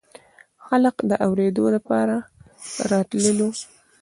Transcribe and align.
خلق 0.65 0.95
د 1.09 1.11
اورېدو 1.25 1.65
دپاره 1.75 2.17
راتللو 2.91 3.49